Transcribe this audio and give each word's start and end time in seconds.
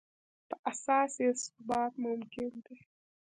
په 0.49 0.55
اساس 0.71 1.11
یې 1.23 1.29
ثبات 1.43 1.93
ممکن 2.05 2.51
دی. 2.65 2.77